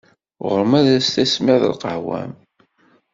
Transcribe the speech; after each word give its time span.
Ɣur-m 0.45 0.71
ad 0.79 0.87
tismiḍ 1.13 1.61
lqahwa-m! 1.71 2.31